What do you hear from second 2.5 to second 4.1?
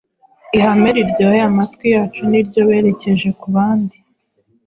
berekeje ku bandi.